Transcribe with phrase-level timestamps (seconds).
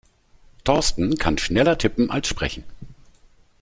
[0.65, 2.63] Thorsten kann schneller tippen als sprechen.